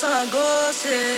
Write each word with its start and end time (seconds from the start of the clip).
Banga 0.00 0.08
Descends 0.08 0.12
à 0.12 1.17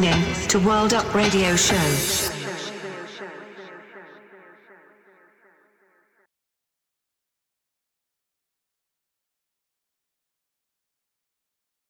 listening 0.00 0.48
to 0.48 0.58
World 0.60 0.94
Up 0.94 1.14
Radio 1.14 1.56
Show. 1.56 2.29